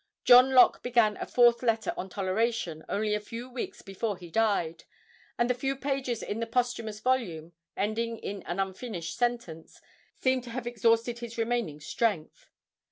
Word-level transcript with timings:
John 0.23 0.49
Locke 0.55 0.81
began 0.81 1.15
a 1.17 1.27
"Fourth 1.27 1.61
Letter 1.61 1.93
on 1.95 2.09
Toleration" 2.09 2.83
only 2.89 3.13
a 3.13 3.19
few 3.19 3.47
weeks 3.47 3.83
before 3.83 4.17
he 4.17 4.31
died, 4.31 4.85
and 5.37 5.47
"the 5.47 5.53
few 5.53 5.75
pages 5.75 6.23
in 6.23 6.39
the 6.39 6.47
posthumous 6.47 6.99
volume, 6.99 7.53
ending 7.77 8.17
in 8.17 8.41
an 8.47 8.59
unfinished 8.59 9.15
sentence, 9.15 9.79
seem 10.15 10.41
to 10.41 10.49
have 10.49 10.65
exhausted 10.65 11.19
his 11.19 11.37
remaining 11.37 11.79
strength." 11.79 12.49